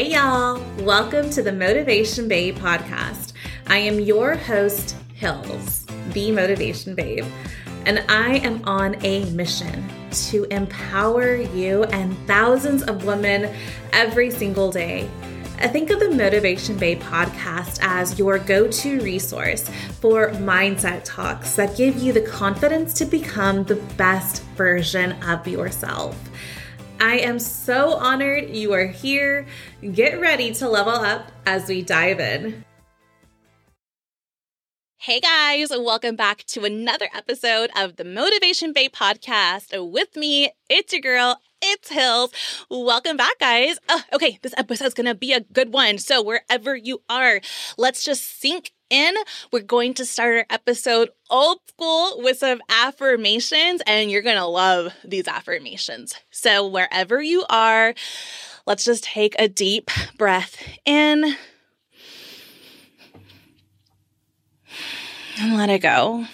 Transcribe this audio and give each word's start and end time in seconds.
Hey, 0.00 0.12
y'all. 0.12 0.64
Welcome 0.78 1.28
to 1.28 1.42
the 1.42 1.52
Motivation 1.52 2.26
Babe 2.26 2.56
podcast. 2.56 3.34
I 3.66 3.76
am 3.76 4.00
your 4.00 4.34
host, 4.34 4.96
Hills, 5.12 5.84
the 6.14 6.32
Motivation 6.32 6.94
Babe, 6.94 7.26
and 7.84 8.02
I 8.08 8.36
am 8.36 8.64
on 8.64 8.96
a 9.04 9.26
mission 9.32 9.86
to 10.28 10.44
empower 10.44 11.34
you 11.34 11.84
and 11.84 12.16
thousands 12.26 12.82
of 12.84 13.04
women 13.04 13.54
every 13.92 14.30
single 14.30 14.72
day. 14.72 15.06
I 15.58 15.68
think 15.68 15.90
of 15.90 16.00
the 16.00 16.08
Motivation 16.08 16.78
Babe 16.78 17.02
podcast 17.02 17.80
as 17.82 18.18
your 18.18 18.38
go 18.38 18.68
to 18.68 19.00
resource 19.02 19.68
for 20.00 20.30
mindset 20.30 21.02
talks 21.04 21.56
that 21.56 21.76
give 21.76 21.98
you 21.98 22.14
the 22.14 22.22
confidence 22.22 22.94
to 22.94 23.04
become 23.04 23.64
the 23.64 23.76
best 23.98 24.42
version 24.56 25.12
of 25.24 25.46
yourself. 25.46 26.16
I 27.00 27.16
am 27.20 27.38
so 27.38 27.94
honored 27.94 28.50
you 28.50 28.74
are 28.74 28.86
here. 28.86 29.46
Get 29.94 30.20
ready 30.20 30.52
to 30.56 30.68
level 30.68 30.92
up 30.92 31.32
as 31.46 31.66
we 31.66 31.80
dive 31.80 32.20
in. 32.20 32.62
Hey 34.98 35.18
guys, 35.18 35.70
welcome 35.70 36.14
back 36.14 36.44
to 36.48 36.66
another 36.66 37.08
episode 37.14 37.70
of 37.74 37.96
the 37.96 38.04
Motivation 38.04 38.74
Babe 38.74 38.92
podcast. 38.92 39.90
With 39.90 40.14
me, 40.14 40.52
it's 40.68 40.92
your 40.92 41.00
girl, 41.00 41.40
it's 41.62 41.88
Hills. 41.88 42.32
Welcome 42.68 43.16
back, 43.16 43.38
guys. 43.38 43.78
Uh, 43.88 44.02
okay, 44.12 44.38
this 44.42 44.52
episode's 44.58 44.92
gonna 44.92 45.14
be 45.14 45.32
a 45.32 45.40
good 45.40 45.72
one. 45.72 45.96
So, 45.96 46.22
wherever 46.22 46.76
you 46.76 47.00
are, 47.08 47.40
let's 47.78 48.04
just 48.04 48.40
sink 48.40 48.72
in. 48.90 49.14
We're 49.52 49.60
going 49.62 49.94
to 49.94 50.04
start 50.04 50.36
our 50.36 50.46
episode 50.50 51.10
old 51.30 51.60
school 51.68 52.20
with 52.22 52.38
some 52.38 52.60
affirmations, 52.68 53.82
and 53.86 54.10
you're 54.10 54.22
gonna 54.22 54.48
love 54.48 54.92
these 55.04 55.28
affirmations. 55.28 56.14
So, 56.30 56.66
wherever 56.66 57.22
you 57.22 57.44
are, 57.48 57.94
let's 58.66 58.84
just 58.84 59.04
take 59.04 59.34
a 59.38 59.48
deep 59.48 59.90
breath 60.18 60.62
in 60.84 61.36
and 65.38 65.56
let 65.56 65.70
it 65.70 65.80
go. 65.80 66.26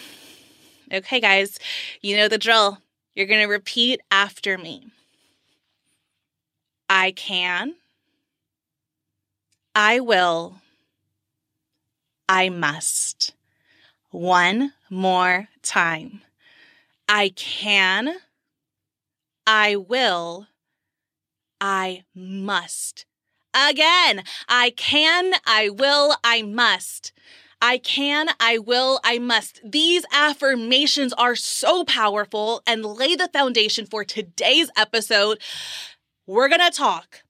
Okay, 0.92 1.20
guys, 1.20 1.58
you 2.00 2.16
know 2.16 2.28
the 2.28 2.38
drill. 2.38 2.78
You're 3.14 3.26
going 3.26 3.40
to 3.40 3.46
repeat 3.46 4.00
after 4.10 4.58
me. 4.58 4.88
I 6.88 7.12
can. 7.12 7.74
I 9.74 10.00
will. 10.00 10.60
I 12.28 12.48
must. 12.48 13.34
One 14.10 14.72
more 14.90 15.48
time. 15.62 16.22
I 17.08 17.32
can. 17.36 18.16
I 19.46 19.76
will. 19.76 20.48
I 21.60 22.04
must. 22.14 23.06
Again, 23.54 24.22
I 24.48 24.70
can, 24.76 25.32
I 25.46 25.70
will, 25.70 26.16
I 26.22 26.42
must. 26.42 27.12
I 27.62 27.78
can, 27.78 28.28
I 28.38 28.58
will, 28.58 29.00
I 29.02 29.18
must. 29.18 29.60
These 29.64 30.04
affirmations 30.12 31.14
are 31.14 31.34
so 31.34 31.82
powerful 31.84 32.62
and 32.66 32.84
lay 32.84 33.14
the 33.14 33.30
foundation 33.32 33.86
for 33.86 34.04
today's 34.04 34.70
episode. 34.76 35.40
We're 36.26 36.48
going 36.48 36.60
to 36.60 36.70
talk 36.70 37.22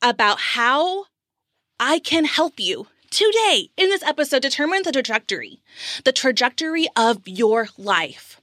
about 0.00 0.40
how 0.40 1.04
I 1.78 1.98
can 1.98 2.24
help 2.24 2.58
you 2.58 2.86
today 3.12 3.70
in 3.76 3.90
this 3.90 4.02
episode 4.02 4.42
determine 4.42 4.82
the 4.82 4.92
trajectory, 4.92 5.60
the 6.04 6.12
trajectory 6.12 6.88
of 6.96 7.26
your 7.26 7.68
life. 7.78 8.40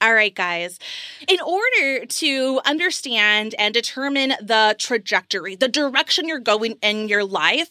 All 0.00 0.12
right, 0.12 0.34
guys. 0.34 0.80
In 1.28 1.38
order 1.40 2.04
to 2.04 2.60
understand 2.66 3.54
and 3.56 3.72
determine 3.72 4.30
the 4.40 4.74
trajectory, 4.76 5.54
the 5.54 5.68
direction 5.68 6.26
you're 6.26 6.40
going 6.40 6.76
in 6.82 7.08
your 7.08 7.24
life, 7.24 7.70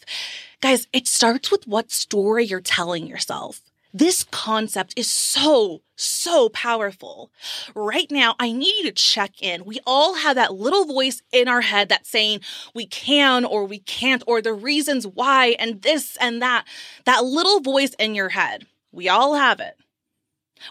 Guys, 0.62 0.88
it 0.94 1.08
starts 1.08 1.50
with 1.50 1.68
what 1.68 1.90
story 1.90 2.46
you're 2.46 2.62
telling 2.62 3.08
yourself. 3.08 3.62
This 3.94 4.24
concept 4.24 4.94
is 4.96 5.10
so, 5.10 5.82
so 5.96 6.50
powerful. 6.50 7.30
Right 7.76 8.10
now, 8.10 8.36
I 8.40 8.52
need 8.52 8.74
you 8.78 8.84
to 8.86 8.92
check 8.92 9.42
in. 9.42 9.66
We 9.66 9.80
all 9.86 10.16
have 10.16 10.36
that 10.36 10.54
little 10.54 10.86
voice 10.86 11.22
in 11.32 11.48
our 11.48 11.62
head 11.62 11.90
that's 11.90 12.10
saying 12.10 12.42
we 12.74 12.86
can 12.86 13.44
or 13.44 13.66
we 13.66 13.80
can't, 13.80 14.24
or 14.28 14.42
the 14.42 14.54
reasons 14.54 15.06
why, 15.06 15.56
and 15.60 15.82
this 15.82 16.18
and 16.22 16.42
that. 16.42 16.66
That 17.06 17.26
little 17.26 17.60
voice 17.60 17.94
in 18.00 18.16
your 18.16 18.30
head. 18.30 18.66
We 18.92 19.10
all 19.10 19.36
have 19.36 19.60
it. 19.60 19.76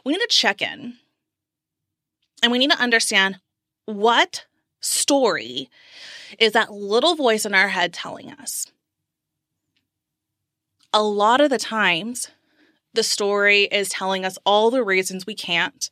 We 0.04 0.12
need 0.12 0.20
to 0.20 0.28
check 0.28 0.62
in 0.62 0.94
and 2.42 2.52
we 2.52 2.58
need 2.58 2.70
to 2.70 2.78
understand 2.80 3.40
what 3.86 4.46
story 4.80 5.68
is 6.38 6.52
that 6.52 6.72
little 6.72 7.14
voice 7.14 7.44
in 7.44 7.54
our 7.54 7.68
head 7.68 7.92
telling 7.92 8.30
us 8.32 8.66
a 10.92 11.02
lot 11.02 11.40
of 11.40 11.50
the 11.50 11.58
times, 11.58 12.28
the 12.94 13.02
story 13.02 13.64
is 13.64 13.88
telling 13.88 14.24
us 14.24 14.38
all 14.44 14.70
the 14.70 14.84
reasons 14.84 15.26
we 15.26 15.34
can't, 15.34 15.90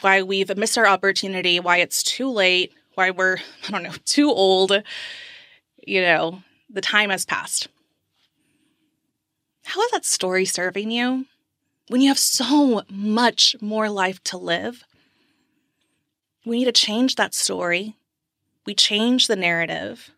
why 0.00 0.22
we've 0.22 0.54
missed 0.56 0.76
our 0.76 0.86
opportunity, 0.86 1.60
why 1.60 1.78
it's 1.78 2.02
too 2.02 2.30
late, 2.30 2.72
why 2.94 3.10
we're, 3.10 3.38
I 3.68 3.70
don't 3.70 3.82
know, 3.82 3.94
too 4.04 4.30
old. 4.30 4.72
You 5.86 6.02
know, 6.02 6.42
the 6.70 6.80
time 6.80 7.10
has 7.10 7.24
passed. 7.24 7.68
How 9.64 9.80
is 9.82 9.90
that 9.92 10.04
story 10.04 10.44
serving 10.44 10.90
you 10.90 11.24
when 11.88 12.00
you 12.00 12.08
have 12.08 12.18
so 12.18 12.82
much 12.90 13.56
more 13.60 13.88
life 13.88 14.22
to 14.24 14.36
live? 14.36 14.84
We 16.44 16.58
need 16.58 16.64
to 16.66 16.72
change 16.72 17.14
that 17.14 17.32
story. 17.32 17.96
We 18.66 18.74
change 18.74 19.26
the 19.26 19.36
narrative. 19.36 20.10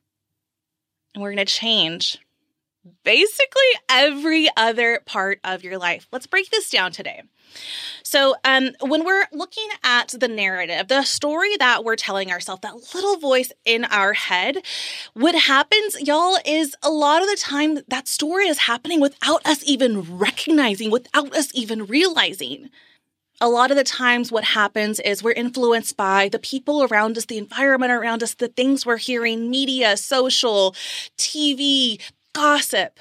And 1.14 1.22
we're 1.22 1.32
going 1.32 1.46
to 1.46 1.52
change 1.52 2.18
basically 3.04 3.62
every 3.88 4.48
other 4.56 5.00
part 5.06 5.40
of 5.44 5.64
your 5.64 5.78
life. 5.78 6.06
Let's 6.12 6.26
break 6.26 6.50
this 6.50 6.70
down 6.70 6.92
today. 6.92 7.22
So, 8.02 8.36
um, 8.44 8.70
when 8.80 9.04
we're 9.04 9.26
looking 9.32 9.68
at 9.82 10.14
the 10.18 10.28
narrative, 10.28 10.88
the 10.88 11.02
story 11.02 11.56
that 11.58 11.84
we're 11.84 11.96
telling 11.96 12.30
ourselves, 12.30 12.60
that 12.62 12.94
little 12.94 13.16
voice 13.16 13.52
in 13.64 13.84
our 13.86 14.12
head, 14.12 14.58
what 15.14 15.34
happens, 15.34 16.00
y'all, 16.00 16.38
is 16.44 16.74
a 16.82 16.90
lot 16.90 17.22
of 17.22 17.28
the 17.28 17.36
time 17.36 17.78
that 17.88 18.08
story 18.08 18.46
is 18.46 18.58
happening 18.58 19.00
without 19.00 19.44
us 19.46 19.62
even 19.64 20.18
recognizing, 20.18 20.90
without 20.90 21.34
us 21.34 21.50
even 21.54 21.86
realizing. 21.86 22.70
A 23.38 23.50
lot 23.50 23.70
of 23.70 23.76
the 23.76 23.84
times, 23.84 24.32
what 24.32 24.44
happens 24.44 24.98
is 25.00 25.22
we're 25.22 25.32
influenced 25.32 25.94
by 25.94 26.30
the 26.30 26.38
people 26.38 26.84
around 26.84 27.18
us, 27.18 27.26
the 27.26 27.36
environment 27.36 27.92
around 27.92 28.22
us, 28.22 28.32
the 28.32 28.48
things 28.48 28.86
we're 28.86 28.96
hearing, 28.96 29.50
media, 29.50 29.98
social, 29.98 30.74
TV, 31.18 32.00
gossip. 32.36 33.00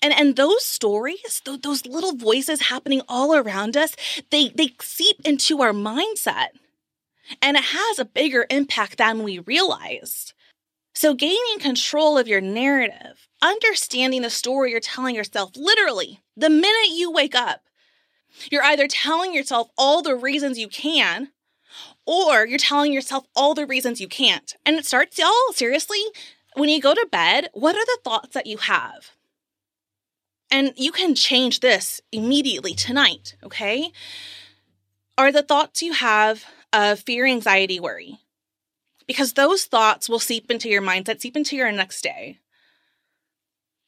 And, 0.00 0.14
and 0.14 0.36
those 0.36 0.64
stories, 0.64 1.42
th- 1.44 1.62
those 1.62 1.84
little 1.84 2.14
voices 2.14 2.68
happening 2.68 3.02
all 3.08 3.34
around 3.34 3.76
us, 3.76 3.94
they, 4.30 4.48
they 4.48 4.70
seep 4.80 5.16
into 5.24 5.60
our 5.60 5.72
mindset. 5.72 6.48
And 7.42 7.56
it 7.56 7.64
has 7.64 7.98
a 7.98 8.04
bigger 8.04 8.46
impact 8.48 8.96
than 8.96 9.22
we 9.22 9.40
realized. 9.40 10.32
So, 10.94 11.14
gaining 11.14 11.60
control 11.60 12.18
of 12.18 12.26
your 12.26 12.40
narrative, 12.40 13.28
understanding 13.40 14.22
the 14.22 14.30
story 14.30 14.72
you're 14.72 14.80
telling 14.80 15.14
yourself, 15.14 15.52
literally, 15.56 16.20
the 16.36 16.50
minute 16.50 16.90
you 16.92 17.10
wake 17.10 17.34
up, 17.34 17.60
you're 18.50 18.64
either 18.64 18.88
telling 18.88 19.32
yourself 19.32 19.68
all 19.78 20.02
the 20.02 20.16
reasons 20.16 20.58
you 20.58 20.68
can, 20.68 21.28
or 22.06 22.44
you're 22.46 22.58
telling 22.58 22.92
yourself 22.92 23.24
all 23.36 23.54
the 23.54 23.66
reasons 23.66 24.00
you 24.00 24.08
can't. 24.08 24.54
And 24.66 24.76
it 24.76 24.86
starts, 24.86 25.18
y'all, 25.18 25.52
seriously, 25.52 26.02
when 26.54 26.68
you 26.68 26.80
go 26.80 26.94
to 26.94 27.08
bed, 27.10 27.48
what 27.52 27.76
are 27.76 27.84
the 27.84 27.98
thoughts 28.02 28.34
that 28.34 28.46
you 28.46 28.58
have? 28.58 29.10
And 30.50 30.72
you 30.76 30.90
can 30.90 31.14
change 31.14 31.60
this 31.60 32.00
immediately 32.10 32.74
tonight, 32.74 33.36
okay? 33.42 33.92
Are 35.16 35.30
the 35.30 35.42
thoughts 35.42 35.82
you 35.82 35.92
have 35.92 36.44
of 36.72 37.00
fear, 37.00 37.24
anxiety, 37.24 37.78
worry? 37.78 38.18
Because 39.06 39.34
those 39.34 39.64
thoughts 39.64 40.08
will 40.08 40.18
seep 40.18 40.50
into 40.50 40.68
your 40.68 40.82
mindset, 40.82 41.20
seep 41.20 41.36
into 41.36 41.56
your 41.56 41.70
next 41.70 42.02
day. 42.02 42.38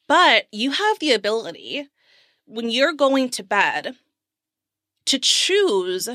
But 0.07 0.47
you 0.51 0.71
have 0.71 0.99
the 0.99 1.13
ability 1.13 1.89
when 2.45 2.69
you're 2.69 2.93
going 2.93 3.29
to 3.29 3.43
bed 3.43 3.95
to 5.05 5.19
choose 5.19 6.09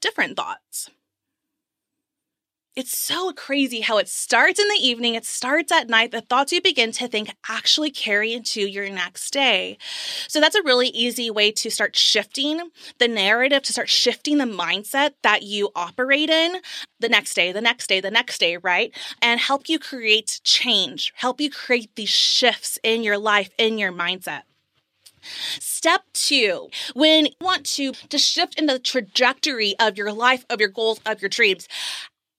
different 0.00 0.36
thoughts 0.36 0.90
it's 2.76 2.96
so 2.96 3.32
crazy 3.32 3.80
how 3.80 3.96
it 3.96 4.06
starts 4.06 4.60
in 4.60 4.68
the 4.68 4.86
evening, 4.86 5.14
it 5.14 5.24
starts 5.24 5.72
at 5.72 5.88
night. 5.88 6.10
The 6.10 6.20
thoughts 6.20 6.52
you 6.52 6.60
begin 6.60 6.92
to 6.92 7.08
think 7.08 7.34
actually 7.48 7.90
carry 7.90 8.34
into 8.34 8.60
your 8.60 8.90
next 8.90 9.32
day. 9.32 9.78
So 10.28 10.40
that's 10.40 10.54
a 10.54 10.62
really 10.62 10.88
easy 10.88 11.30
way 11.30 11.50
to 11.52 11.70
start 11.70 11.96
shifting 11.96 12.60
the 12.98 13.08
narrative, 13.08 13.62
to 13.62 13.72
start 13.72 13.88
shifting 13.88 14.36
the 14.36 14.44
mindset 14.44 15.12
that 15.22 15.42
you 15.42 15.70
operate 15.74 16.28
in 16.28 16.60
the 17.00 17.08
next 17.08 17.32
day, 17.32 17.50
the 17.50 17.62
next 17.62 17.86
day, 17.86 18.00
the 18.00 18.10
next 18.10 18.38
day, 18.38 18.58
right? 18.58 18.94
And 19.22 19.40
help 19.40 19.70
you 19.70 19.78
create 19.78 20.40
change, 20.44 21.14
help 21.16 21.40
you 21.40 21.50
create 21.50 21.96
these 21.96 22.10
shifts 22.10 22.78
in 22.82 23.02
your 23.02 23.16
life, 23.16 23.48
in 23.56 23.78
your 23.78 23.92
mindset. 23.92 24.42
Step 25.58 26.02
two, 26.12 26.68
when 26.94 27.26
you 27.26 27.32
want 27.40 27.64
to, 27.64 27.92
to 27.92 28.18
shift 28.18 28.58
in 28.58 28.66
the 28.66 28.78
trajectory 28.78 29.74
of 29.80 29.96
your 29.96 30.12
life, 30.12 30.44
of 30.50 30.60
your 30.60 30.68
goals, 30.68 31.00
of 31.04 31.20
your 31.20 31.28
dreams, 31.28 31.66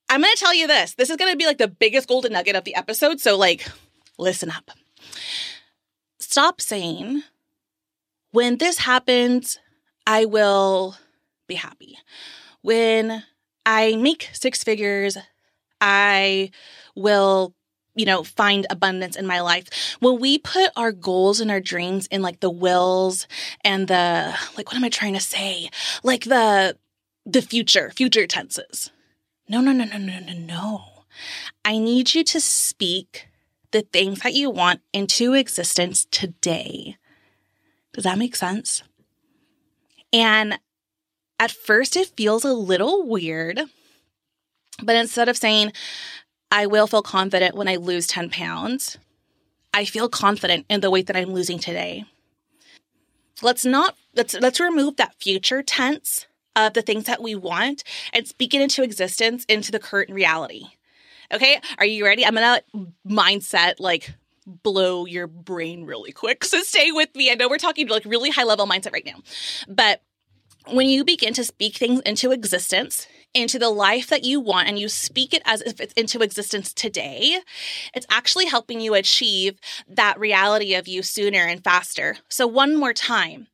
I'm 0.10 0.22
going 0.22 0.34
to 0.34 0.40
tell 0.40 0.54
you 0.54 0.68
this. 0.68 0.94
This 0.94 1.10
is 1.10 1.18
going 1.18 1.32
to 1.32 1.38
be 1.38 1.46
like 1.46 1.58
the 1.58 1.68
biggest 1.68 2.08
golden 2.08 2.34
nugget 2.34 2.56
of 2.56 2.64
the 2.64 2.76
episode. 2.76 3.20
So, 3.20 3.38
like, 3.38 3.68
listen 4.18 4.50
up. 4.50 4.72
Stop 6.20 6.62
saying, 6.62 7.24
when 8.32 8.58
this 8.58 8.80
happens, 8.80 9.60
I 10.06 10.26
will 10.26 10.96
be 11.48 11.56
happy. 11.56 11.98
When 12.62 13.24
I 13.66 13.96
make 13.96 14.30
six 14.34 14.64
figures, 14.64 15.18
I 15.82 16.52
will 16.96 17.54
you 17.98 18.06
know, 18.06 18.24
find 18.24 18.68
abundance 18.70 19.16
in 19.16 19.26
my 19.26 19.42
life. 19.42 19.98
When 20.00 20.20
we 20.20 20.38
put 20.38 20.70
our 20.76 20.92
goals 20.92 21.42
and 21.42 21.50
our 21.50 21.60
dreams 21.60 22.06
in 22.08 22.22
like 22.22 22.40
the 22.40 22.50
wills 22.50 23.28
and 23.64 23.88
the 23.88 24.36
like 24.56 24.68
what 24.68 24.76
am 24.76 24.84
I 24.84 24.90
trying 24.90 25.16
to 25.16 25.20
say? 25.20 25.70
Like 26.04 26.26
the 26.26 26.78
the 27.26 27.42
future, 27.42 27.92
future 27.96 28.28
tenses. 28.28 28.92
No, 29.50 29.62
no, 29.62 29.72
no, 29.72 29.86
no, 29.86 29.98
no, 29.98 30.20
no, 30.20 30.34
no. 30.34 30.84
I 31.64 31.78
need 31.78 32.14
you 32.14 32.24
to 32.26 32.42
speak 32.42 33.28
the 33.72 33.82
things 33.82 34.20
that 34.20 34.34
you 34.34 34.50
want 34.50 34.82
into 34.92 35.34
existence 35.34 36.06
today. 36.12 36.98
Does 37.94 38.04
that 38.04 38.18
make 38.18 38.36
sense? 38.36 38.84
And 40.12 40.60
at 41.40 41.52
first, 41.52 41.96
it 41.96 42.14
feels 42.18 42.44
a 42.44 42.54
little 42.54 43.08
weird. 43.08 43.62
But 44.84 44.96
instead 44.96 45.30
of 45.30 45.38
saying, 45.38 45.72
I 46.52 46.66
will 46.68 46.88
feel 46.88 47.02
confident 47.02 47.56
when 47.56 47.68
I 47.68 47.78
lose 47.78 48.08
10 48.08 48.30
pounds, 48.30 48.98
I 49.74 49.86
feel 49.86 50.10
confident 50.10 50.66
in 50.70 50.82
the 50.82 50.92
weight 50.92 51.08
that 51.08 51.18
I'm 51.18 51.34
losing 51.34 51.60
today. 51.60 52.06
Let's 53.42 53.66
not, 53.66 53.96
let's, 54.16 54.34
let's 54.34 54.60
remove 54.60 54.98
that 54.98 55.16
future 55.20 55.62
tense 55.62 56.26
of 56.58 56.74
the 56.74 56.82
things 56.82 57.06
that 57.06 57.22
we 57.22 57.36
want 57.36 57.84
and 58.12 58.28
speak 58.28 58.54
it 58.54 58.62
into 58.62 58.84
existence 58.84 59.46
into 59.48 59.72
the 59.72 59.80
current 59.80 60.10
reality. 60.10 60.66
Okay, 61.32 61.62
are 61.78 61.86
you 61.86 62.04
ready? 62.04 62.26
I'm 62.26 62.34
gonna 62.34 62.62
mindset 63.08 63.76
like 63.80 64.14
blow 64.46 65.06
your 65.06 65.28
brain 65.28 65.86
really 65.86 66.12
quick. 66.12 66.44
So 66.48 66.62
stay 66.62 66.92
with 66.92 67.14
me. 67.16 67.30
I 67.32 67.36
know 67.36 67.48
we're 67.50 67.58
talking 67.58 67.88
like 67.88 68.06
really 68.06 68.30
high 68.30 68.44
level 68.44 68.66
mindset 68.66 68.94
right 68.94 69.06
now, 69.06 69.20
but 69.68 70.02
when 70.70 70.90
you 70.90 71.06
begin 71.06 71.34
to 71.34 71.44
speak 71.44 71.76
things 71.76 72.02
into 72.02 72.32
existence, 72.32 73.08
into 73.34 73.60
the 73.60 73.70
life 73.70 74.08
that 74.08 74.24
you 74.24 74.40
want, 74.40 74.68
and 74.68 74.80
you 74.80 74.90
speak 74.90 75.34
it 75.34 75.42
as 75.46 75.62
if 75.62 75.80
it's 75.80 75.94
into 75.94 76.22
existence 76.22 76.74
today, 76.74 77.40
it's 77.94 78.06
actually 78.10 78.46
helping 78.46 78.82
you 78.82 78.94
achieve 78.94 79.60
that 79.88 80.20
reality 80.20 80.74
of 80.74 80.88
you 80.88 81.04
sooner 81.04 81.40
and 81.46 81.64
faster. 81.64 82.18
So, 82.30 82.48
one 82.48 82.76
more 82.76 82.94
time, 82.94 83.48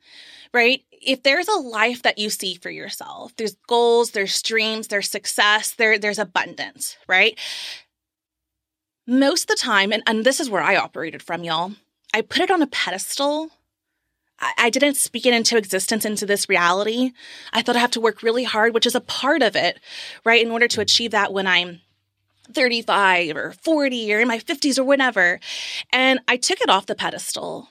right? 0.53 0.83
If 0.91 1.23
there's 1.23 1.47
a 1.47 1.59
life 1.59 2.01
that 2.03 2.17
you 2.17 2.29
see 2.29 2.55
for 2.55 2.69
yourself, 2.69 3.35
there's 3.35 3.55
goals, 3.67 4.11
there's 4.11 4.41
dreams, 4.41 4.87
there's 4.87 5.09
success, 5.09 5.71
there, 5.71 5.97
there's 5.97 6.19
abundance, 6.19 6.97
right? 7.07 7.37
Most 9.05 9.43
of 9.43 9.47
the 9.47 9.61
time, 9.61 9.91
and, 9.91 10.03
and 10.07 10.23
this 10.23 10.39
is 10.39 10.49
where 10.49 10.61
I 10.61 10.75
operated 10.75 11.21
from, 11.21 11.43
y'all, 11.43 11.73
I 12.13 12.21
put 12.21 12.41
it 12.41 12.51
on 12.51 12.61
a 12.61 12.67
pedestal 12.67 13.51
I 14.57 14.69
didn't 14.69 14.97
speak 14.97 15.25
it 15.25 15.33
into 15.33 15.57
existence 15.57 16.05
into 16.05 16.25
this 16.25 16.49
reality. 16.49 17.11
I 17.51 17.61
thought 17.61 17.75
I 17.75 17.79
have 17.79 17.91
to 17.91 18.01
work 18.01 18.23
really 18.23 18.43
hard, 18.43 18.73
which 18.73 18.85
is 18.85 18.95
a 18.95 19.01
part 19.01 19.41
of 19.41 19.55
it, 19.55 19.79
right? 20.25 20.43
In 20.43 20.51
order 20.51 20.67
to 20.67 20.81
achieve 20.81 21.11
that 21.11 21.33
when 21.33 21.47
I'm 21.47 21.81
35 22.51 23.37
or 23.37 23.51
40 23.61 24.13
or 24.13 24.19
in 24.19 24.27
my 24.27 24.39
50s 24.39 24.77
or 24.77 24.83
whatever. 24.83 25.39
And 25.91 26.19
I 26.27 26.37
took 26.37 26.61
it 26.61 26.69
off 26.69 26.87
the 26.87 26.95
pedestal, 26.95 27.69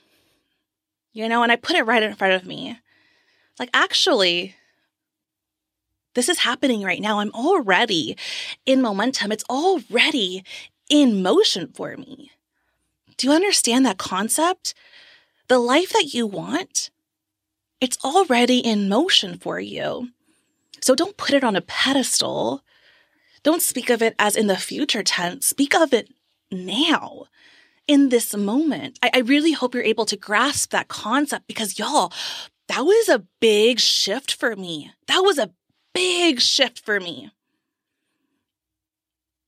you 1.12 1.28
know, 1.28 1.42
and 1.42 1.52
I 1.52 1.56
put 1.56 1.76
it 1.76 1.86
right 1.86 2.02
in 2.02 2.14
front 2.14 2.34
of 2.34 2.46
me. 2.46 2.78
Like, 3.58 3.70
actually, 3.74 4.56
this 6.14 6.28
is 6.28 6.38
happening 6.38 6.82
right 6.82 7.00
now. 7.00 7.20
I'm 7.20 7.32
already 7.32 8.16
in 8.66 8.82
momentum, 8.82 9.32
it's 9.32 9.44
already 9.50 10.44
in 10.88 11.22
motion 11.22 11.70
for 11.74 11.96
me. 11.96 12.32
Do 13.16 13.28
you 13.28 13.32
understand 13.32 13.86
that 13.86 13.98
concept? 13.98 14.74
the 15.52 15.58
life 15.58 15.92
that 15.92 16.14
you 16.14 16.26
want, 16.26 16.90
it's 17.78 17.98
already 18.02 18.58
in 18.60 18.88
motion 18.88 19.36
for 19.36 19.60
you. 19.60 20.08
So 20.80 20.94
don't 20.94 21.18
put 21.18 21.34
it 21.34 21.44
on 21.44 21.56
a 21.56 21.60
pedestal. 21.60 22.62
Don't 23.42 23.60
speak 23.60 23.90
of 23.90 24.00
it 24.00 24.14
as 24.18 24.34
in 24.34 24.46
the 24.46 24.56
future 24.56 25.02
tense. 25.02 25.46
Speak 25.46 25.74
of 25.74 25.92
it 25.92 26.08
now, 26.50 27.24
in 27.92 28.08
this 28.08 28.34
moment. 28.34 28.98
I, 29.02 29.10
I 29.12 29.18
really 29.18 29.52
hope 29.52 29.74
you're 29.74 29.84
able 29.84 30.06
to 30.06 30.16
grasp 30.16 30.70
that 30.70 30.88
concept 30.88 31.46
because, 31.46 31.78
y'all, 31.78 32.10
that 32.68 32.86
was 32.86 33.10
a 33.10 33.26
big 33.38 33.80
shift 33.80 34.32
for 34.32 34.56
me. 34.56 34.90
That 35.08 35.20
was 35.20 35.36
a 35.36 35.50
big 35.92 36.40
shift 36.40 36.80
for 36.80 36.98
me. 36.98 37.30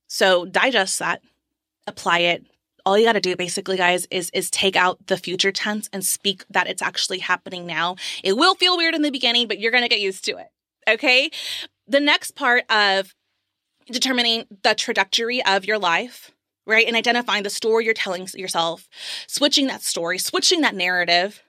So 0.07 0.45
digest 0.45 0.99
that, 0.99 1.23
apply 1.87 2.19
it, 2.19 2.45
all 2.85 2.99
you 2.99 3.05
got 3.05 3.13
to 3.13 3.19
do 3.19 3.35
basically 3.35 3.77
guys 3.77 4.07
is 4.11 4.29
is 4.31 4.51
take 4.51 4.75
out 4.75 5.07
the 5.07 5.17
future 5.17 5.51
tense 5.51 5.89
and 5.91 6.05
speak 6.05 6.45
that 6.51 6.67
it's 6.67 6.83
actually 6.83 7.17
happening 7.17 7.65
now 7.65 7.95
it 8.23 8.33
will 8.37 8.53
feel 8.53 8.77
weird 8.77 8.93
in 8.93 9.01
the 9.01 9.09
beginning 9.09 9.47
but 9.47 9.59
you're 9.59 9.71
going 9.71 9.83
to 9.83 9.89
get 9.89 9.99
used 9.99 10.23
to 10.23 10.37
it 10.37 10.49
okay 10.87 11.31
the 11.87 11.99
next 11.99 12.35
part 12.35 12.63
of 12.69 13.15
determining 13.87 14.45
the 14.61 14.75
trajectory 14.75 15.43
of 15.43 15.65
your 15.65 15.79
life 15.79 16.34
right 16.65 16.87
and 16.87 16.95
identifying 16.95 17.43
the 17.43 17.49
story 17.49 17.85
you're 17.85 17.93
telling 17.93 18.27
yourself 18.35 18.87
switching 19.27 19.67
that 19.67 19.83
story 19.83 20.17
switching 20.17 20.61
that 20.61 20.75
narrative 20.75 21.43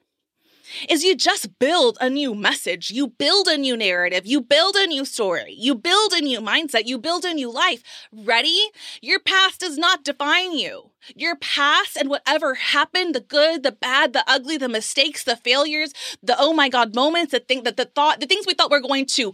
is 0.88 1.04
you 1.04 1.16
just 1.16 1.58
build 1.58 1.96
a 2.00 2.10
new 2.10 2.34
message. 2.34 2.90
You 2.90 3.08
build 3.08 3.48
a 3.48 3.56
new 3.56 3.76
narrative. 3.76 4.26
You 4.26 4.40
build 4.40 4.76
a 4.76 4.86
new 4.86 5.04
story. 5.04 5.54
You 5.56 5.74
build 5.74 6.12
a 6.12 6.20
new 6.20 6.40
mindset. 6.40 6.86
You 6.86 6.98
build 6.98 7.24
a 7.24 7.34
new 7.34 7.52
life. 7.52 7.82
Ready? 8.12 8.70
Your 9.00 9.20
past 9.20 9.60
does 9.60 9.78
not 9.78 10.04
define 10.04 10.52
you. 10.52 10.90
Your 11.14 11.36
past 11.36 11.96
and 11.96 12.10
whatever 12.10 12.54
happened, 12.54 13.14
the 13.14 13.20
good, 13.20 13.62
the 13.62 13.72
bad, 13.72 14.12
the 14.12 14.24
ugly, 14.26 14.56
the 14.56 14.68
mistakes, 14.68 15.22
the 15.22 15.36
failures, 15.36 15.92
the 16.22 16.36
oh 16.38 16.52
my 16.52 16.68
God 16.68 16.94
moments, 16.94 17.32
the 17.32 17.40
thing 17.40 17.62
that 17.62 17.76
the 17.76 17.84
thought, 17.84 18.20
the 18.20 18.26
things 18.26 18.46
we 18.46 18.54
thought 18.54 18.70
were 18.70 18.80
going 18.80 19.06
to 19.06 19.32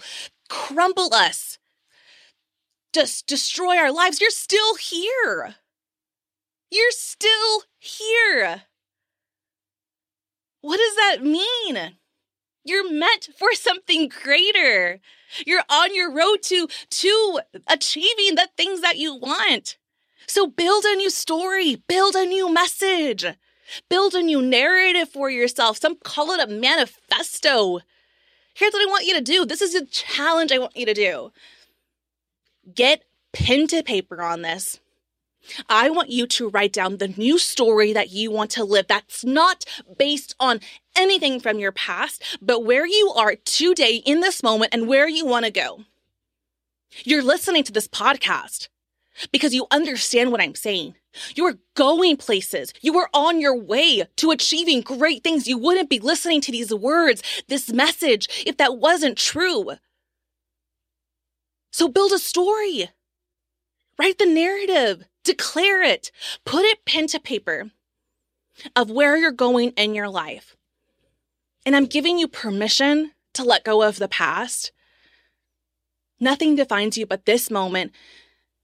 crumble 0.48 1.14
us, 1.14 1.58
just 2.92 3.26
destroy 3.26 3.76
our 3.76 3.90
lives. 3.90 4.20
You're 4.20 4.30
still 4.30 4.76
here. 4.76 5.56
You're 6.72 6.90
still 6.92 7.64
here. 7.78 8.62
What 10.62 10.78
does 10.78 10.96
that 10.96 11.18
mean? 11.22 11.96
You're 12.64 12.90
meant 12.90 13.28
for 13.38 13.52
something 13.52 14.08
greater. 14.08 14.98
You're 15.46 15.64
on 15.68 15.94
your 15.94 16.10
road 16.10 16.38
to 16.44 16.68
to 16.88 17.40
achieving 17.68 18.36
the 18.36 18.48
things 18.56 18.80
that 18.80 18.96
you 18.96 19.14
want. 19.14 19.76
So 20.26 20.46
build 20.46 20.84
a 20.86 20.96
new 20.96 21.10
story, 21.10 21.76
build 21.88 22.14
a 22.14 22.24
new 22.24 22.50
message, 22.50 23.26
build 23.90 24.14
a 24.14 24.22
new 24.22 24.40
narrative 24.40 25.10
for 25.10 25.28
yourself. 25.28 25.76
Some 25.76 25.96
call 25.96 26.30
it 26.30 26.40
a 26.40 26.50
manifesto. 26.50 27.80
Here's 28.54 28.72
what 28.72 28.88
I 28.88 28.90
want 28.90 29.04
you 29.04 29.12
to 29.12 29.20
do. 29.20 29.44
This 29.44 29.60
is 29.60 29.74
a 29.74 29.84
challenge 29.84 30.52
I 30.52 30.58
want 30.58 30.74
you 30.74 30.86
to 30.86 30.94
do. 30.94 31.32
Get 32.74 33.04
pen 33.34 33.66
to 33.66 33.82
paper 33.82 34.22
on 34.22 34.40
this. 34.40 34.80
I 35.68 35.90
want 35.90 36.10
you 36.10 36.26
to 36.26 36.48
write 36.48 36.72
down 36.72 36.98
the 36.98 37.08
new 37.08 37.38
story 37.38 37.92
that 37.92 38.10
you 38.10 38.30
want 38.30 38.50
to 38.52 38.64
live 38.64 38.86
that's 38.86 39.24
not 39.24 39.64
based 39.98 40.34
on 40.38 40.60
anything 40.96 41.40
from 41.40 41.58
your 41.58 41.72
past, 41.72 42.22
but 42.40 42.64
where 42.64 42.86
you 42.86 43.12
are 43.16 43.34
today 43.44 43.96
in 43.96 44.20
this 44.20 44.42
moment 44.42 44.72
and 44.72 44.88
where 44.88 45.08
you 45.08 45.26
want 45.26 45.44
to 45.44 45.50
go. 45.50 45.84
You're 47.04 47.22
listening 47.22 47.64
to 47.64 47.72
this 47.72 47.88
podcast 47.88 48.68
because 49.30 49.54
you 49.54 49.66
understand 49.70 50.30
what 50.30 50.40
I'm 50.40 50.54
saying. 50.54 50.94
You 51.34 51.46
are 51.46 51.58
going 51.74 52.16
places. 52.16 52.72
You 52.80 52.96
are 52.98 53.10
on 53.12 53.40
your 53.40 53.56
way 53.56 54.04
to 54.16 54.30
achieving 54.30 54.80
great 54.80 55.22
things. 55.22 55.46
You 55.46 55.58
wouldn't 55.58 55.90
be 55.90 55.98
listening 55.98 56.40
to 56.42 56.52
these 56.52 56.72
words, 56.72 57.22
this 57.48 57.70
message, 57.72 58.44
if 58.46 58.56
that 58.56 58.78
wasn't 58.78 59.18
true. 59.18 59.72
So 61.70 61.88
build 61.88 62.12
a 62.12 62.18
story. 62.18 62.90
Write 63.98 64.18
the 64.18 64.26
narrative. 64.26 65.04
Declare 65.24 65.82
it. 65.82 66.10
Put 66.44 66.64
it 66.64 66.84
pen 66.84 67.06
to 67.08 67.20
paper 67.20 67.70
of 68.74 68.90
where 68.90 69.16
you're 69.16 69.32
going 69.32 69.70
in 69.70 69.94
your 69.94 70.08
life. 70.08 70.56
And 71.64 71.76
I'm 71.76 71.86
giving 71.86 72.18
you 72.18 72.28
permission 72.28 73.12
to 73.34 73.44
let 73.44 73.64
go 73.64 73.82
of 73.82 73.98
the 73.98 74.08
past. 74.08 74.72
Nothing 76.20 76.54
defines 76.54 76.98
you 76.98 77.06
but 77.06 77.24
this 77.24 77.50
moment 77.50 77.92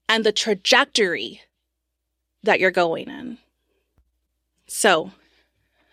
and 0.09 0.25
the 0.25 0.33
trajectory 0.33 1.43
that 2.43 2.61
you're 2.61 2.71
going 2.71 3.09
in. 3.09 3.39
So, 4.67 5.13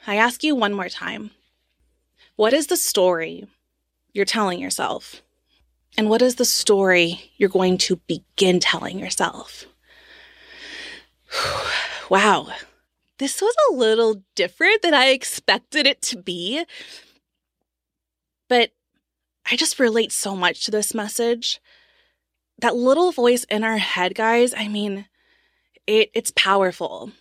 I 0.08 0.15
ask 0.15 0.44
you 0.44 0.56
one 0.56 0.74
more 0.74 0.89
time 0.89 1.32
what 2.36 2.54
is 2.54 2.68
the 2.68 2.77
story 2.77 3.48
you're 4.13 4.25
telling 4.25 4.60
yourself? 4.60 5.22
And 5.97 6.09
what 6.09 6.21
is 6.21 6.35
the 6.35 6.45
story 6.45 7.31
you're 7.37 7.49
going 7.49 7.77
to 7.79 7.97
begin 8.07 8.59
telling 8.59 8.99
yourself? 8.99 9.65
wow, 12.09 12.49
this 13.17 13.41
was 13.41 13.55
a 13.69 13.75
little 13.75 14.23
different 14.35 14.81
than 14.81 14.93
I 14.93 15.07
expected 15.07 15.87
it 15.87 16.01
to 16.03 16.17
be. 16.17 16.65
But 18.49 18.71
I 19.49 19.55
just 19.55 19.79
relate 19.79 20.11
so 20.11 20.35
much 20.35 20.65
to 20.65 20.71
this 20.71 20.93
message. 20.93 21.61
that 22.59 22.75
little 22.75 23.11
voice 23.11 23.43
in 23.45 23.65
our 23.65 23.77
head, 23.77 24.15
guys, 24.15 24.53
I 24.55 24.69
mean, 24.69 25.07
it, 25.85 26.09
it's 26.13 26.31
powerful. 26.35 27.11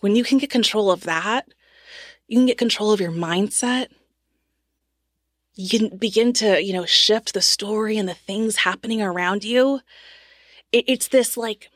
When 0.00 0.14
you 0.14 0.22
can 0.22 0.38
get 0.38 0.48
control 0.48 0.92
of 0.92 1.02
that, 1.02 1.48
you 2.28 2.38
can 2.38 2.46
get 2.46 2.56
control 2.56 2.92
of 2.92 3.00
your 3.00 3.10
mindset. 3.10 3.88
You 5.60 5.68
can 5.68 5.98
begin 5.98 6.32
to, 6.34 6.62
you 6.62 6.72
know, 6.72 6.86
shift 6.86 7.34
the 7.34 7.42
story 7.42 7.98
and 7.98 8.08
the 8.08 8.14
things 8.14 8.58
happening 8.58 9.02
around 9.02 9.42
you. 9.42 9.80
It, 10.70 10.84
it's 10.86 11.08
this 11.08 11.36
like, 11.36 11.68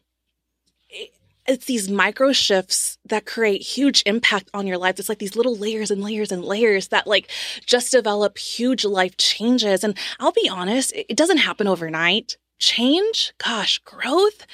it, 0.88 1.10
it's 1.48 1.64
these 1.64 1.90
micro 1.90 2.32
shifts 2.32 2.96
that 3.04 3.26
create 3.26 3.60
huge 3.60 4.04
impact 4.06 4.48
on 4.54 4.68
your 4.68 4.78
life. 4.78 5.00
It's 5.00 5.08
like 5.08 5.18
these 5.18 5.34
little 5.34 5.56
layers 5.56 5.90
and 5.90 6.00
layers 6.00 6.30
and 6.30 6.44
layers 6.44 6.88
that 6.88 7.08
like 7.08 7.28
just 7.66 7.90
develop 7.90 8.38
huge 8.38 8.84
life 8.84 9.16
changes. 9.16 9.82
And 9.82 9.98
I'll 10.20 10.30
be 10.30 10.48
honest, 10.48 10.92
it 10.94 11.16
doesn't 11.16 11.38
happen 11.38 11.66
overnight. 11.66 12.36
Change, 12.60 13.32
gosh, 13.44 13.78
growth, 13.78 14.46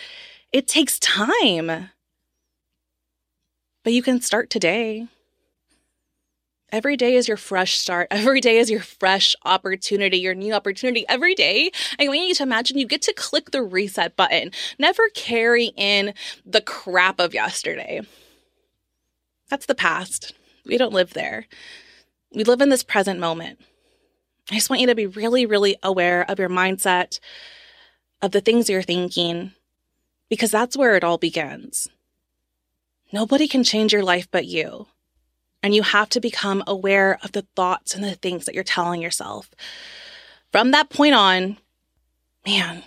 it 0.53 0.67
takes 0.67 0.99
time. 0.99 1.91
But 3.85 3.93
you 3.93 4.03
can 4.03 4.23
start 4.23 4.49
today. 4.49 5.07
Every 6.71 6.97
day 6.99 7.15
is 7.15 7.29
your 7.29 7.37
fresh 7.39 7.79
start. 7.79 8.09
Every 8.11 8.41
day 8.41 8.59
is 8.59 8.71
your 8.71 8.81
fresh 8.81 9.35
opportunity, 9.45 10.19
your 10.19 10.35
new 10.35 10.53
opportunity. 10.53 11.07
Every 11.09 11.35
day, 11.35 11.71
I 11.99 12.09
want 12.09 12.21
you 12.21 12.35
to 12.35 12.43
imagine 12.43 12.79
you 12.79 12.87
get 12.87 13.03
to 13.03 13.13
click 13.15 13.51
the 13.51 13.63
reset 13.63 14.17
button. 14.17 14.53
Never 14.79 15.09
carry 15.11 15.73
in 15.77 16.13
the 16.45 16.61
crap 16.61 17.21
of 17.21 17.33
yesterday. 17.33 18.03
That's 19.49 19.67
the 19.67 19.75
past. 19.75 20.35
We 20.67 20.77
don't 20.77 20.93
live 20.93 21.15
there. 21.15 21.47
We 22.35 22.45
live 22.45 22.61
in 22.61 22.69
this 22.69 22.83
present 22.83 23.19
moment. 23.19 23.59
I 24.51 24.55
just 24.55 24.69
want 24.69 24.81
you 24.81 24.87
to 24.89 24.95
be 24.95 25.07
really, 25.07 25.47
really 25.47 25.77
aware 25.83 26.31
of 26.31 26.39
your 26.39 26.49
mindset, 26.51 27.19
of 28.21 28.33
the 28.33 28.41
things 28.41 28.69
you're 28.69 28.83
thinking, 28.83 29.53
because 30.29 30.51
that's 30.51 30.77
where 30.77 30.97
it 30.97 31.05
all 31.05 31.19
begins. 31.19 31.89
Nobody 33.11 33.49
can 33.49 33.65
change 33.65 33.93
your 33.93 34.03
life 34.03 34.29
but 34.31 34.45
you. 34.45 34.87
And 35.63 35.75
you 35.75 35.83
have 35.83 36.09
to 36.11 36.21
become 36.21 36.63
aware 36.67 37.19
of 37.23 37.33
the 37.33 37.47
thoughts 37.57 37.95
and 37.95 38.05
the 38.05 38.15
things 38.15 38.45
that 38.45 38.55
you're 38.55 38.65
telling 38.65 39.03
yourself. 39.03 39.51
From 40.53 40.71
that 40.71 40.89
point 40.89 41.15
on, 41.15 41.59
man, 42.47 42.85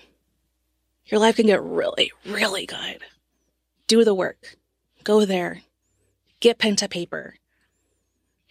your 1.05 1.19
life 1.19 1.35
can 1.35 1.47
get 1.47 1.61
really, 1.61 2.11
really 2.25 2.65
good. 2.65 2.99
Do 3.87 4.03
the 4.03 4.15
work. 4.15 4.55
Go 5.03 5.25
there. 5.25 5.61
Get 6.39 6.57
pen 6.57 6.77
to 6.77 6.87
paper. 6.87 7.35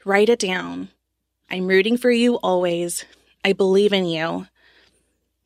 Write 0.05 0.29
it 0.29 0.39
down. 0.39 0.91
I'm 1.51 1.67
rooting 1.67 1.97
for 1.97 2.11
you 2.11 2.37
always. 2.37 3.05
I 3.45 3.55
believe 3.55 3.93
in 3.93 4.05
you. 4.05 4.47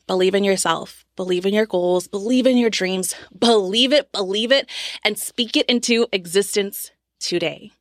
Believe 0.06 0.34
in 0.34 0.44
yourself, 0.44 1.06
believe 1.16 1.46
in 1.46 1.54
your 1.54 1.64
goals, 1.64 2.08
believe 2.08 2.46
in 2.46 2.58
your 2.58 2.68
dreams, 2.68 3.14
believe 3.38 3.92
it, 3.92 4.12
believe 4.12 4.52
it, 4.52 4.68
and 5.02 5.18
speak 5.18 5.56
it 5.56 5.66
into 5.66 6.06
existence 6.12 6.90
today. 7.18 7.72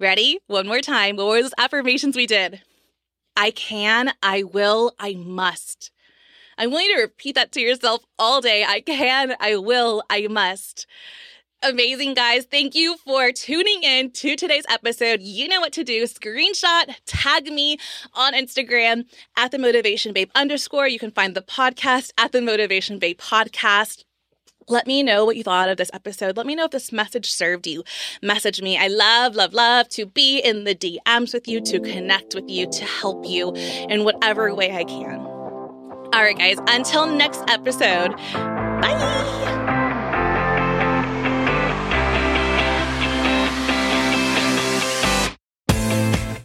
Ready? 0.00 0.38
One 0.46 0.66
more 0.66 0.80
time. 0.80 1.16
What 1.16 1.26
were 1.26 1.42
those 1.42 1.54
affirmations 1.58 2.16
we 2.16 2.26
did? 2.26 2.62
I 3.36 3.50
can, 3.50 4.12
I 4.22 4.42
will, 4.42 4.92
I 4.98 5.14
must. 5.14 5.90
I 6.56 6.66
want 6.66 6.86
you 6.86 6.96
to 6.96 7.02
repeat 7.02 7.34
that 7.34 7.52
to 7.52 7.60
yourself 7.60 8.02
all 8.18 8.40
day. 8.40 8.64
I 8.64 8.80
can, 8.80 9.34
I 9.40 9.56
will, 9.56 10.02
I 10.10 10.26
must 10.28 10.86
amazing, 11.64 12.14
guys. 12.14 12.44
Thank 12.44 12.74
you 12.74 12.96
for 12.98 13.32
tuning 13.32 13.82
in 13.82 14.10
to 14.12 14.36
today's 14.36 14.64
episode. 14.68 15.22
You 15.22 15.48
know 15.48 15.60
what 15.60 15.72
to 15.72 15.84
do. 15.84 16.04
Screenshot, 16.04 16.94
tag 17.06 17.46
me 17.46 17.78
on 18.12 18.34
Instagram 18.34 19.04
at 19.36 19.50
the 19.50 19.58
Motivation 19.58 20.12
Babe 20.12 20.30
underscore. 20.34 20.88
You 20.88 20.98
can 20.98 21.10
find 21.10 21.34
the 21.34 21.42
podcast 21.42 22.12
at 22.18 22.32
the 22.32 22.42
Motivation 22.42 22.98
Babe 22.98 23.18
podcast. 23.18 24.04
Let 24.68 24.86
me 24.86 25.02
know 25.02 25.24
what 25.24 25.36
you 25.36 25.42
thought 25.42 25.68
of 25.68 25.76
this 25.76 25.90
episode. 25.92 26.36
Let 26.36 26.46
me 26.46 26.54
know 26.54 26.64
if 26.64 26.70
this 26.70 26.92
message 26.92 27.30
served 27.30 27.66
you. 27.66 27.84
Message 28.22 28.62
me. 28.62 28.78
I 28.78 28.88
love, 28.88 29.34
love, 29.34 29.52
love 29.52 29.88
to 29.90 30.06
be 30.06 30.38
in 30.38 30.64
the 30.64 30.74
DMs 30.74 31.34
with 31.34 31.46
you, 31.46 31.60
to 31.62 31.80
connect 31.80 32.34
with 32.34 32.48
you, 32.48 32.66
to 32.70 32.84
help 32.84 33.26
you 33.26 33.52
in 33.52 34.04
whatever 34.04 34.54
way 34.54 34.72
I 34.72 34.84
can. 34.84 35.18
All 36.14 36.22
right, 36.22 36.38
guys, 36.38 36.58
until 36.68 37.06
next 37.06 37.42
episode, 37.48 38.16
bye. 38.16 39.13